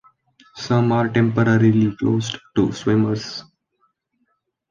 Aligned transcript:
Some 0.55 0.91
are 0.93 1.07
temporarily 1.09 1.95
closed 1.95 2.35
to 2.55 2.71
swimmers. 2.71 3.43